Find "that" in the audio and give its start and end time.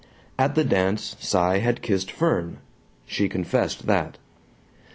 3.85-4.17